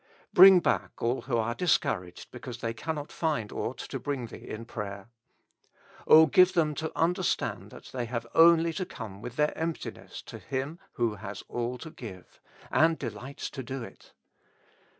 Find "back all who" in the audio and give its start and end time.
0.61-1.37